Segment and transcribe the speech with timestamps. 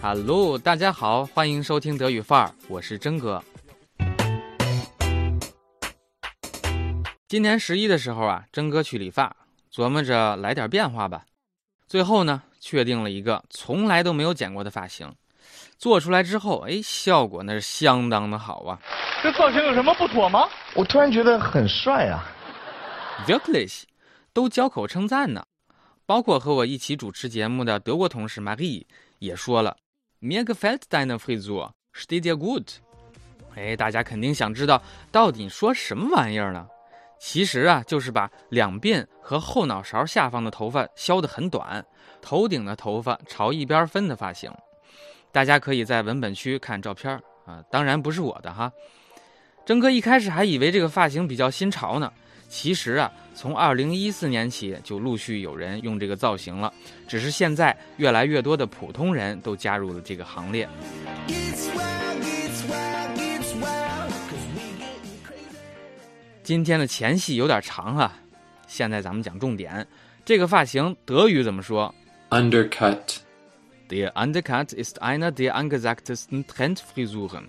[0.00, 3.42] Hello，大家好，欢迎收听德语范儿，我是真哥。
[7.26, 9.36] 今年十一的时候啊，真哥去理发，
[9.72, 11.24] 琢磨着来点变化吧。
[11.88, 15.12] 最后呢，确定了一个从来都没有剪过的发型，
[15.78, 18.78] 做出来之后，哎，效果那是相当的好啊。
[19.20, 20.48] 这造型有什么不妥吗？
[20.74, 22.24] 我突然觉得很帅啊
[23.26, 23.86] v i r k l i c h
[24.32, 25.44] 都交口称赞呢。
[26.06, 28.86] 包括和我一起主持节目的德国同事 Marie
[29.18, 29.76] 也说了。
[30.20, 32.78] Mir gefällt deine Frisur, steht dir gut。
[33.54, 34.82] 哎，大家肯定想知道
[35.12, 36.66] 到底说什么玩意儿呢？
[37.20, 41.84] 其实啊，就是把两鬓和后脑勺下方的头发削得很短，
[42.20, 44.52] 头顶的头发朝一边分的发型。
[45.30, 48.72] 大家可以在文本区看照片啊，当然不是我的哈。
[49.64, 52.12] 征哥一开始还以为这个发型比较新潮呢。
[52.48, 56.72] 其实啊，从二零一四年起就陆续有人用这个造型了，
[57.06, 60.68] 只是现在越来越多的普通人都加入了这个行列。
[66.42, 68.18] 今天的前戏有点长啊，
[68.66, 69.86] 现在咱们讲重点。
[70.24, 71.94] 这个发型德语怎么说
[72.30, 73.18] ？Undercut。
[73.90, 77.44] Der Undercut ist einer der angesagtesten Trendfrisuren.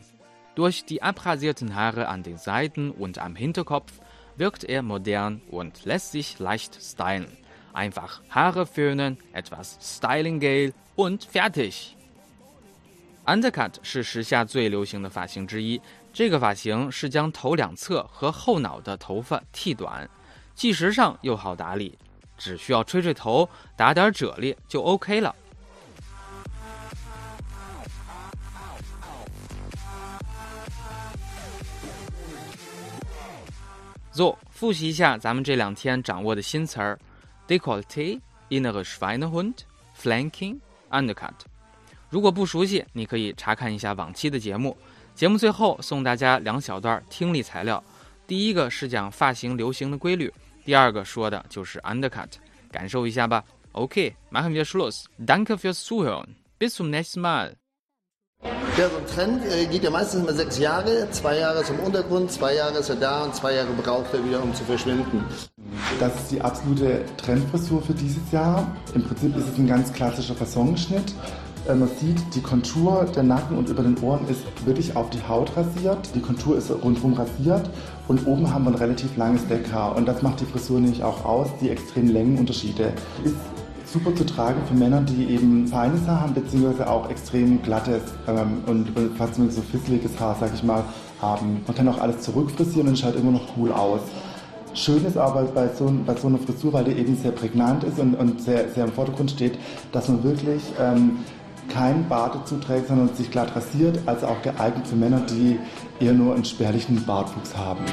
[0.55, 3.99] Durch die abrasierten Haare an den Seiten und am Hinterkopf
[4.39, 7.27] wirkt er modern und lässt sich leicht stylen.
[7.73, 11.95] Einfach Haare föhnen, etwas Styling Gel und fertig.
[13.25, 15.79] Undercut 是时下最流行的发型之一。
[16.11, 20.09] 这个发型是将头两侧和后脑的头发剃短，
[20.55, 21.95] 既时尚又好打理，
[22.37, 25.35] 只需要吹吹头、打点啫喱就 OK 了。
[34.11, 36.99] 做复习一下咱们这两天掌握的新词儿
[37.47, 39.53] ：decollete、innere Schweinehund、
[39.99, 41.33] flanking、undercut。
[42.09, 44.75] 如果不熟悉，你可以查看一下往期的节目。
[45.13, 47.83] 节目最后送大家两小段听力材料，
[48.25, 50.33] 第一个是讲发型流行的规律，
[50.65, 52.29] 第二个说的就是 undercut。
[52.71, 53.43] 感受一下吧。
[53.73, 55.05] OK，machen wir Schluss.
[55.19, 56.29] Danke fürs Zuhören.
[56.57, 57.53] Bis zum nächsten Mal.
[58.79, 61.05] Ja, so ein Trend äh, geht ja meistens immer sechs Jahre.
[61.11, 64.23] Zwei Jahre ist im Untergrund, zwei Jahre ist er da und zwei Jahre braucht er
[64.23, 65.21] wieder, um zu verschwinden.
[65.99, 68.73] Das ist die absolute Trendfrisur für dieses Jahr.
[68.95, 71.13] Im Prinzip ist es ein ganz klassischer Fassonschnitt.
[71.67, 75.21] Äh, man sieht, die Kontur der Nacken und über den Ohren ist wirklich auf die
[75.27, 75.99] Haut rasiert.
[76.15, 77.69] Die Kontur ist rundherum rasiert
[78.07, 79.97] und oben haben wir ein relativ langes Deckhaar.
[79.97, 82.93] Und das macht die Frisur nämlich auch aus, die extremen Längenunterschiede.
[83.25, 83.35] Ist
[83.91, 88.63] super zu tragen für Männer, die eben feines Haar haben, beziehungsweise auch extrem glattes ähm,
[88.67, 90.83] und, und fast so fisseliges Haar, sag ich mal,
[91.21, 91.61] haben.
[91.65, 94.01] Man kann auch alles zurückfrisieren und schaut immer noch cool aus.
[94.73, 97.99] Schön ist aber bei so, bei so einer Frisur, weil die eben sehr prägnant ist
[97.99, 99.57] und, und sehr, sehr im Vordergrund steht,
[99.91, 101.19] dass man wirklich ähm,
[101.69, 105.59] kein Bart dazu trägt, sondern sich glatt rasiert, also auch geeignet für Männer, die
[105.99, 107.83] eher nur einen spärlichen Bartwuchs haben.